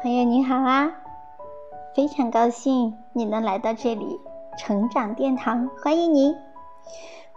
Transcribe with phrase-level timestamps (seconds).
[0.00, 0.94] 朋友你好啊，
[1.96, 4.20] 非常高兴你能来到这里
[4.56, 6.36] 成长殿堂，欢迎你。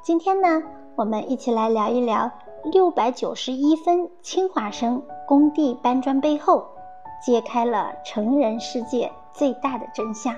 [0.04, 0.62] 今天呢，
[0.96, 2.31] 我们一起来聊一聊
[2.63, 6.67] 六百九十一分清华生工地搬砖背后，
[7.26, 10.35] 揭开了成人世界最大的真相。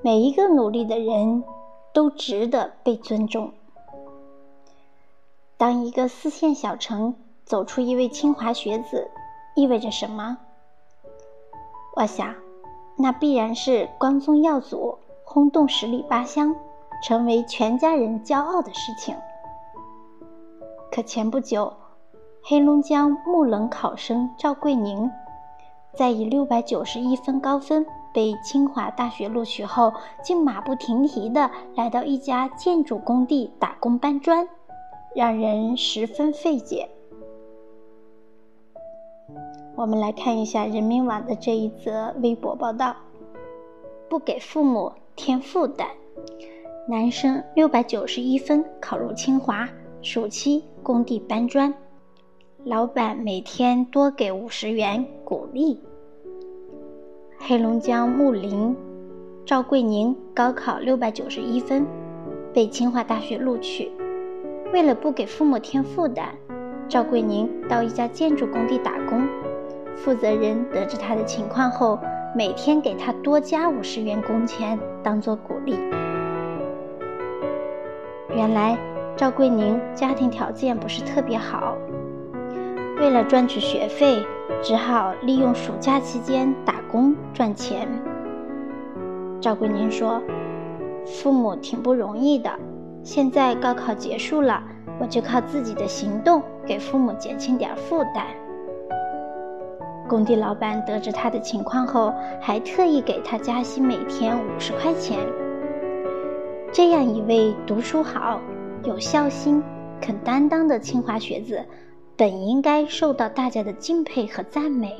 [0.00, 1.44] 每一个努力的人
[1.92, 3.52] 都值得被尊重。
[5.58, 9.10] 当一个四线小城走出一位清华学子。
[9.56, 10.38] 意味着什么？
[11.96, 12.32] 我想，
[12.96, 16.54] 那必然是光宗耀祖、轰动十里八乡，
[17.02, 19.16] 成为全家人骄傲的事情。
[20.92, 21.72] 可前不久，
[22.44, 25.10] 黑龙江木冷考生赵桂宁，
[25.92, 27.84] 在以六百九十一分高分
[28.14, 34.48] 被清华大学录取后，竟马不停蹄地来到一家建筑工地打工搬砖，
[35.18, 36.88] 让人十分费解。
[39.74, 42.94] 我们来看一下人民网的这一则微博报道：
[44.08, 45.88] 不给父母添负担，
[46.88, 49.68] 男生六百九十一分考入清华，
[50.02, 51.74] 暑期工地搬砖，
[52.62, 55.80] 老板每天多给五十元鼓励。
[57.40, 58.76] 黑龙江木林
[59.44, 61.84] 赵桂宁高考六百九十一分，
[62.54, 63.90] 被清华大学录取，
[64.72, 66.26] 为了不给父母添负担，
[66.88, 69.26] 赵桂宁到一家建筑工地打工。
[69.96, 71.98] 负责人得知他的情况后，
[72.36, 75.76] 每天给他多加五十元工钱，当做鼓励。
[78.36, 78.78] 原来
[79.16, 81.74] 赵桂宁家庭条件不是特别好，
[83.00, 84.22] 为了赚取学费，
[84.62, 87.88] 只好利用暑假期间打工赚钱。
[89.40, 90.22] 赵桂宁说
[91.06, 92.50] ：“父母挺不容易的，
[93.02, 94.62] 现在高考结束了，
[95.00, 98.26] 我就靠自己的行动给父母减轻点负担。”
[100.08, 105.18] 工地老板得知他的情况后，还特意给他加薪，每天五十块钱。
[106.72, 108.40] 这样一位读书好、
[108.84, 109.62] 有孝心、
[110.00, 111.62] 肯担当的清华学子，
[112.16, 114.96] 本应该受到大家的敬佩和赞美，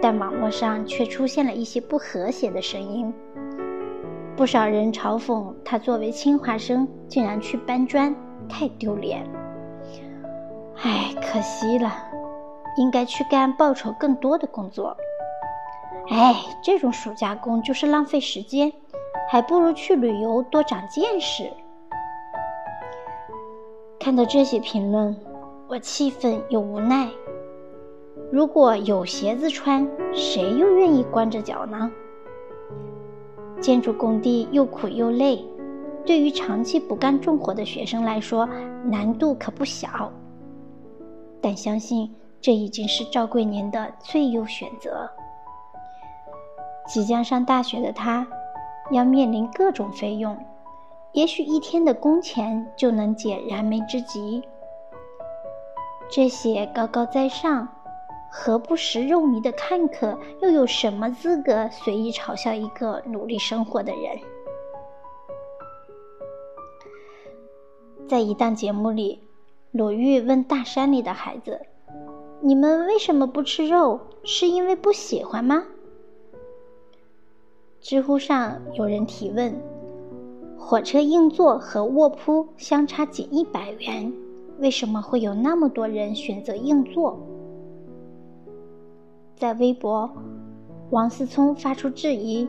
[0.00, 3.12] 但网络上却出现了一些不和谐的声音。
[4.38, 8.14] 不少人嘲讽他作为清华生竟然去搬砖，
[8.48, 9.28] 太丢脸。
[10.76, 11.92] 唉，可惜了。
[12.76, 14.96] 应该去干报酬更多的工作。
[16.08, 18.72] 哎，这种暑假工就是浪费时间，
[19.28, 21.52] 还不如去旅游多长见识。
[23.98, 25.16] 看到这些评论，
[25.66, 27.08] 我气愤又无奈。
[28.30, 29.84] 如果有鞋子穿，
[30.14, 31.90] 谁又愿意光着脚呢？
[33.60, 35.44] 建筑工地又苦又累，
[36.04, 38.48] 对于长期不干重活的学生来说，
[38.84, 40.12] 难度可不小。
[41.40, 42.14] 但相信。
[42.40, 45.10] 这已经是赵桂年的最优选择。
[46.86, 48.24] 即将上大学的他，
[48.92, 50.38] 要面临各种费用，
[51.10, 54.44] 也许一天的工钱就能解燃眉之急。
[56.08, 57.68] 这些高高在上、
[58.30, 64.18] 何不食肉糜的看客，又有什么资格随意嘲笑一个努力生活的人？
[68.06, 69.20] 在一档节目里，
[69.72, 71.60] 鲁豫问大山里的孩子。
[72.40, 74.00] 你们为什么不吃肉？
[74.22, 75.64] 是因为不喜欢吗？
[77.80, 79.54] 知乎上有人提问：
[80.56, 84.12] 火车硬座和卧铺相差仅一百元，
[84.58, 87.18] 为什么会有那么多人选择硬座？
[89.38, 90.10] 在微博，
[90.90, 92.48] 王思聪发出质疑：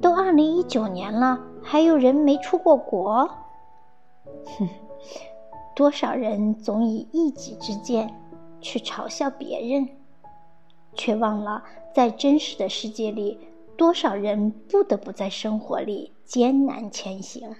[0.00, 3.28] 都二零一九年了，还有人没出过国？
[4.58, 4.68] 哼，
[5.74, 8.14] 多少人总以一己之见。
[8.62, 9.88] 去嘲笑别人，
[10.92, 11.64] 却忘了
[11.94, 13.40] 在真实的世界里，
[13.74, 17.56] 多少人不得不在生活里艰难前行。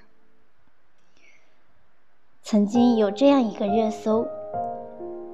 [2.42, 4.28] 曾经有这样一个热搜：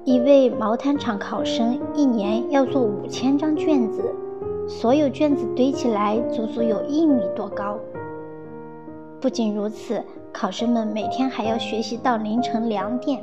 [0.07, 4.15] 一位毛毯厂考生一年要做五千张卷子，
[4.65, 7.77] 所有卷子堆起来足足有一米多高。
[9.19, 10.01] 不仅如此，
[10.31, 13.21] 考生们每天还要学习到凌晨两点。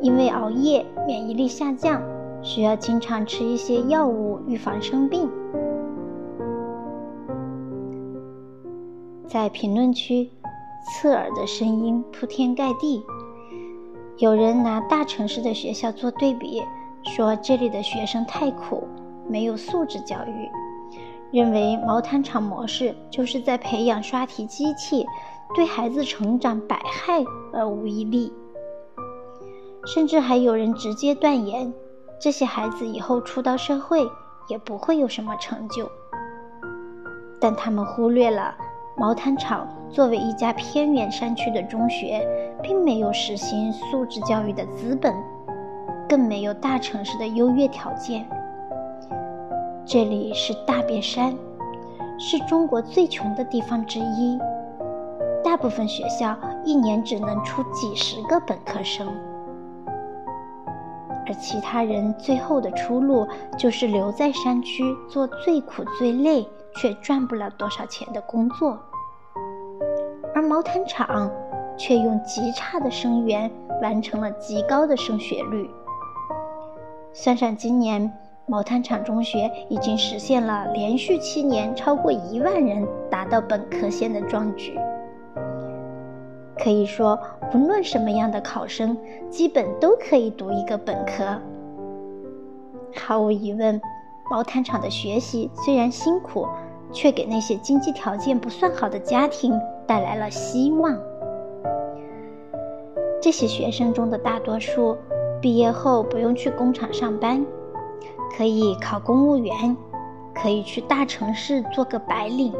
[0.00, 2.00] 因为熬夜，免疫力下降，
[2.40, 5.28] 需要经常吃一些药物预防生病。
[9.26, 10.30] 在评论区，
[10.86, 13.02] 刺耳的声音铺天盖地。
[14.20, 16.62] 有人拿大城市的学校做对比，
[17.04, 18.86] 说这里的学生太苦，
[19.26, 20.50] 没有素质教育，
[21.32, 25.06] 认为毛毯厂模式就是在培养刷题机器，
[25.54, 27.24] 对孩子成长百害
[27.54, 28.30] 而无一利。
[29.86, 31.72] 甚至还有人直接断言，
[32.20, 34.06] 这些孩子以后出到社会
[34.48, 35.90] 也不会有什么成就。
[37.40, 38.54] 但他们忽略了
[39.00, 42.22] 毛坦厂作为一家偏远山区的中学，
[42.62, 45.14] 并没有实行素质教育的资本，
[46.06, 48.28] 更没有大城市的优越条件。
[49.86, 51.34] 这里是大别山，
[52.18, 54.38] 是中国最穷的地方之一，
[55.42, 59.08] 大部分学校一年只能出几十个本科生。
[61.26, 63.26] 而其他人最后的出路
[63.56, 68.78] 就是留在山区做最苦最累却赚不了多少钱的工作，
[70.34, 71.30] 而毛毯厂
[71.76, 73.50] 却用极差的生源
[73.82, 75.68] 完成了极高的升学率。
[77.12, 78.12] 算上今年，
[78.46, 84.78] 毛毯厂中学已经实现了连续七年超过一万人达到本科线的壮举。
[86.56, 87.18] 可以说，
[87.50, 88.96] 不论什么样的考生，
[89.30, 91.40] 基本都可以读一个本科。
[92.94, 93.80] 毫无疑问，
[94.30, 96.46] 毛毯厂的学习虽然辛苦，
[96.92, 99.52] 却给那些经济条件不算好的家庭
[99.88, 100.96] 带来了希望。
[103.20, 104.96] 这些学生中的大多数，
[105.40, 107.44] 毕业后不用去工厂上班，
[108.36, 109.76] 可以考公务员，
[110.32, 112.54] 可以去大城市做个白领。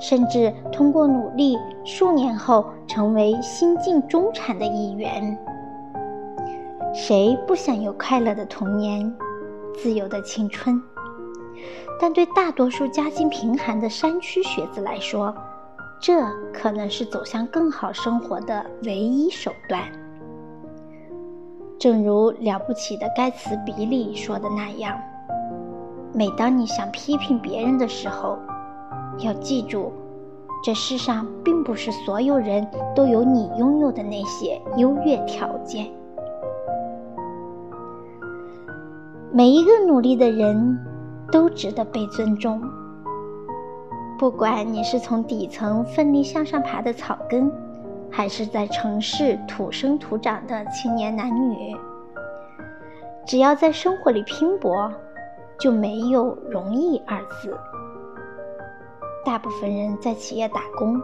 [0.00, 5.36] 甚至通过努力，数年后成为新晋中产的一员。
[6.94, 9.12] 谁不想有快乐的童年、
[9.74, 10.80] 自由的青春？
[12.00, 15.34] 但对大多数家境贫寒的山区学子来说，
[16.00, 16.22] 这
[16.52, 19.82] 可能是走向更好生活的唯一手段。
[21.78, 24.98] 正如了不起的盖茨比里说的那样
[26.14, 28.38] ：“每当你想批评别人的时候。”
[29.18, 29.92] 要记住，
[30.64, 35.90] 这世上并不是所有人都有你拥有的那些优越条件。
[39.32, 40.76] 每一个努力的人
[41.30, 42.60] 都值得被尊重，
[44.18, 47.48] 不管你是从底层奋力向上爬的草根，
[48.10, 51.76] 还是在城市土生土长的青年男女，
[53.24, 54.90] 只要在生活里拼搏，
[55.60, 57.56] 就没有容易二字。
[59.24, 61.00] 大部分人在企业打工，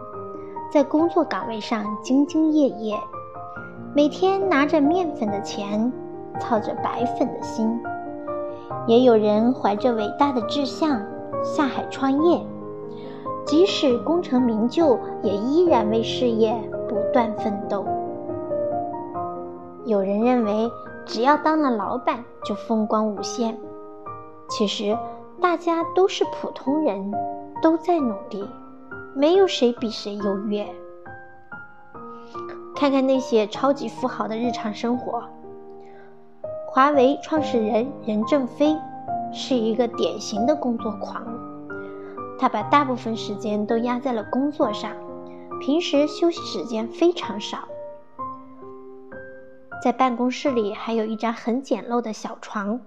[0.69, 2.99] 在工作岗位上兢兢业业，
[3.95, 5.89] 每天拿着面粉的钱，
[6.41, 7.81] 操着白粉的心。
[8.87, 10.99] 也有人怀着伟大的志向
[11.43, 12.41] 下海创业，
[13.45, 16.55] 即使功成名就，也依然为事业
[16.89, 17.85] 不断奋斗。
[19.85, 20.71] 有人认为，
[21.05, 23.57] 只要当了老板就风光无限，
[24.49, 24.97] 其实
[25.39, 27.13] 大家都是普通人。
[27.59, 28.47] 都在努力，
[29.15, 30.63] 没有谁比谁优越。
[32.75, 35.23] 看看那些超级富豪的日常生活。
[36.77, 38.77] 华为创始人任正非
[39.33, 41.25] 是一个典型的工作狂，
[42.37, 44.95] 他把大部分时间都压在了工作上，
[45.59, 47.67] 平时休息时间非常少。
[49.83, 52.81] 在办公室里还有一张很简陋的小床，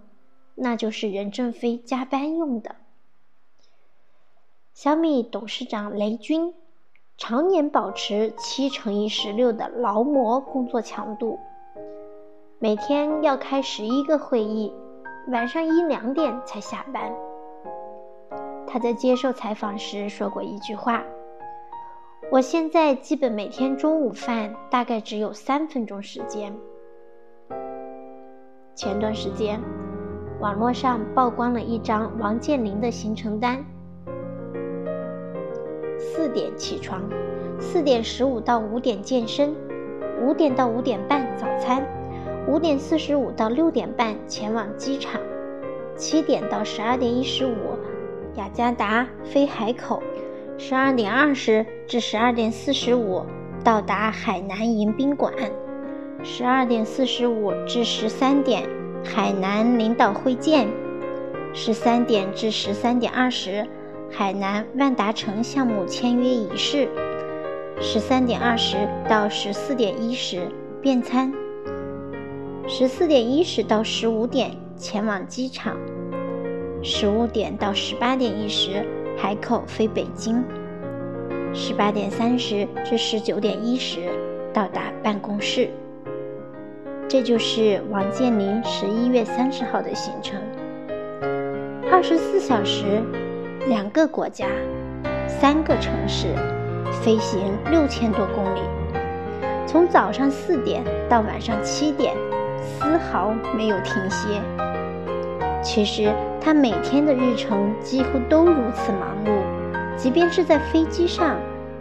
[0.55, 2.77] 那就是任正非加班用的。
[4.73, 6.55] 小米董事长雷军
[7.19, 11.41] 常年保持七乘以十六的劳模工作强度，
[12.63, 14.71] 每天要开十一个会议，
[15.29, 17.11] 晚上一两点才下班。
[18.67, 21.03] 他在接受采访时说过一句话
[22.31, 26.55] ：“我现在基本每天中午饭大概只有三分钟时间。”
[28.77, 29.59] 前段时间，
[30.39, 33.65] 网络上曝光了一张王健林的行程单。
[35.99, 37.01] 四点起床，
[37.59, 39.55] 四点十五到五点健身，
[40.21, 41.83] 五点到五点半早餐，
[42.51, 45.21] 五点四十五到六点半前往机场，
[45.97, 47.55] 七点到十二点一十五
[48.35, 50.03] 雅加达飞海口，
[50.59, 53.25] 十二点二十至十二点四十五
[53.63, 55.33] 到达海南迎宾馆，
[56.25, 58.69] 十二点四十五至十三点
[59.05, 60.67] 海南领导会见，
[61.53, 63.65] 十三点至十三点二十。
[64.11, 66.89] 海南万达城项目签约仪式，
[67.81, 68.77] 十三点二十
[69.09, 70.49] 到十四点一十
[70.83, 71.33] 便餐，
[72.73, 75.77] 十四点一十到十五点前往机场，
[76.85, 78.87] 十五点到十八点一十
[79.19, 80.41] 海口飞北京，
[81.53, 84.09] 十八点三十至十九点一十
[84.55, 85.69] 到达办公室。
[87.09, 90.41] 这就是王健林十一月三十号的行程，
[91.91, 93.03] 二十四小时。
[93.69, 94.47] 两个国家，
[95.29, 96.29] 三个城市，
[97.03, 98.61] 飞行六千多公里，
[99.67, 102.17] 从早上四点到晚上七点，
[103.11, 104.41] 毫没有停歇。
[105.63, 111.37] 其实他每天的日程几乎都如此忙碌，即便是在飞机上，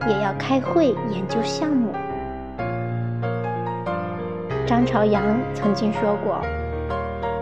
[0.08, 1.94] 也要开会研究项目。
[4.66, 6.42] 张朝阳曾经说过：“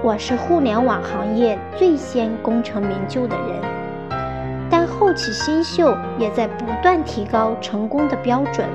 [0.04, 3.62] 我是互联网行业最先功成名就的人，
[4.70, 8.68] 但后起新秀也在不断提高成功的标准。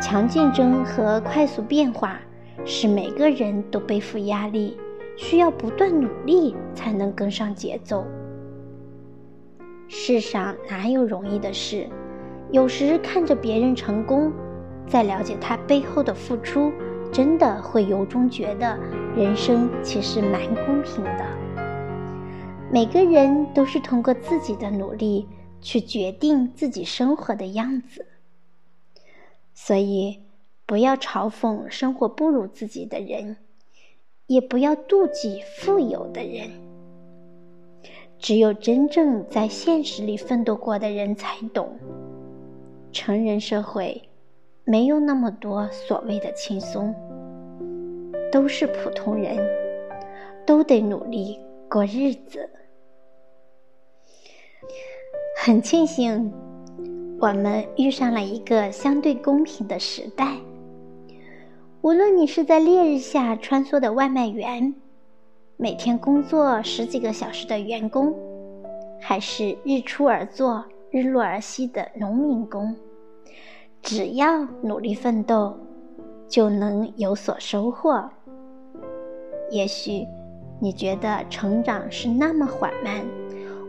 [0.00, 2.20] 强竞争和快速变化
[2.64, 4.76] 是每个人都背负压力。”
[5.16, 8.04] 需要不断努力才能跟上节奏。
[9.86, 11.88] 世上哪有容易的事？
[12.50, 14.32] 有时看着别人成功，
[14.88, 16.72] 再了解他背后的付出，
[17.12, 18.76] 真的会由衷觉得
[19.16, 21.24] 人生其实蛮公平的。
[22.72, 25.28] 每个人都是通过自己的努力
[25.60, 28.04] 去决定自己生活的样子，
[29.54, 30.18] 所以
[30.66, 33.36] 不要嘲讽生活不如自己的人。
[34.26, 36.48] 也不要妒忌富有的人。
[38.18, 41.78] 只有真正在现实里奋斗过的人才懂，
[42.90, 44.00] 成人社会
[44.64, 46.94] 没有那么多所谓的轻松，
[48.32, 49.36] 都是普通人，
[50.46, 52.48] 都得努力过日子。
[55.36, 56.32] 很庆幸，
[57.20, 60.38] 我们遇上了一个相对公平的时代。
[61.84, 64.74] 无论你是在烈日下穿梭的外卖员，
[65.58, 68.14] 每天工作十几个小时的员工，
[68.98, 72.74] 还是日出而作、日落而息的农民工，
[73.82, 75.54] 只要努力奋斗，
[76.26, 78.08] 就能有所收获。
[79.50, 80.06] 也许
[80.58, 83.04] 你觉得成长是那么缓慢，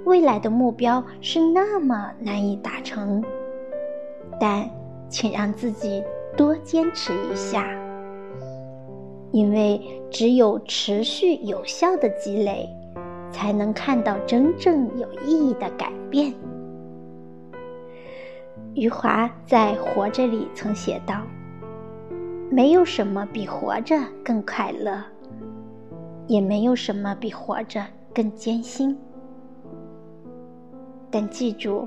[0.05, 3.21] 未来的目标是那么难以达成，
[4.39, 4.69] 但
[5.09, 6.01] 请让自己
[6.37, 7.67] 多坚持一下。
[9.35, 12.69] 因为只有持续有效的积累，
[13.33, 16.33] 才能看到真正有意义的改变。
[18.75, 21.21] 余华在《活着》里曾写道
[22.49, 25.03] ：“没有什么比活着更快乐，
[26.27, 28.97] 也没有什么比活着更艰辛。
[31.11, 31.85] 但记住，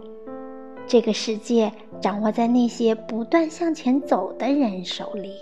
[0.86, 5.32] 这个世界掌握在那些不断向前走的人手里。”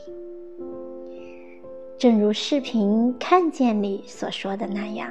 [1.99, 5.11] 正如视频看见里所说的那样，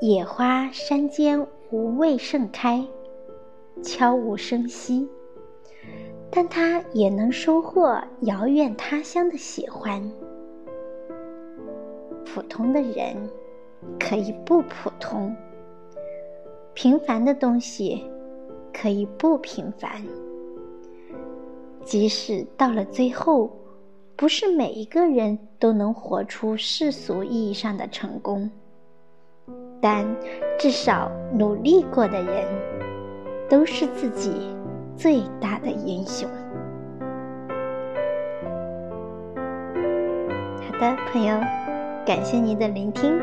[0.00, 2.86] 野花山间无味盛开，
[3.82, 5.08] 悄无声息，
[6.30, 10.00] 但它也能收获遥远他乡的喜欢。
[12.24, 13.16] 普通的人
[13.98, 15.34] 可以不普通，
[16.72, 18.08] 平凡的东西
[18.72, 19.90] 可以不平凡，
[21.84, 23.50] 即使到了最后。
[24.20, 28.50] 不是每一个人都能活出世俗意义上的成功，
[29.80, 30.04] 但
[30.58, 32.44] 至少努力过的人，
[33.48, 34.54] 都是自己
[34.94, 36.28] 最大的英雄。
[40.60, 41.40] 好的，朋友，
[42.04, 43.18] 感谢您的聆听。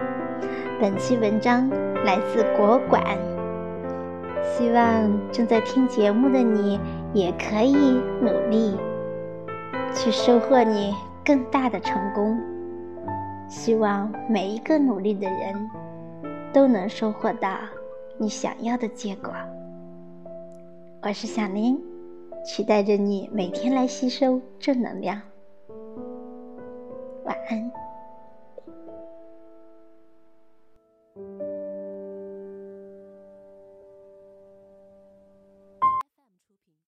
[0.82, 1.70] 本期文章
[2.06, 3.06] 来自国馆，
[4.42, 6.80] 希望正在听节目的你
[7.14, 7.76] 也可以
[8.20, 8.76] 努力。
[9.94, 10.94] 去收获你
[11.26, 12.40] 更大的成功。
[13.50, 15.70] 希望每一个努力的人
[16.54, 17.58] 都能收获到
[18.18, 19.32] 你想要的结果。
[21.02, 21.82] 我是小林，
[22.46, 25.22] 期待着你每天来吸收正能量。